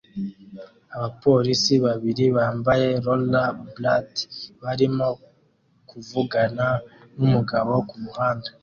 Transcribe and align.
Abapolisi 0.95 1.73
babiri 1.85 2.25
bambaye 2.37 2.87
rollerblad 3.05 4.11
barimo 4.63 5.07
kuvugana 5.89 6.67
numugabo 7.15 7.73
kumuhanda 7.89 8.49